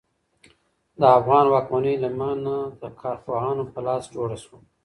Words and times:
د 0.99 1.01
افغان 1.17 1.45
واکمنۍ 1.49 1.95
لمنه 2.03 2.55
د 2.81 2.83
کارپوهانو 3.01 3.63
په 3.73 3.79
لاس 3.87 4.03
جوړه 4.15 4.37
شوه. 4.43 4.59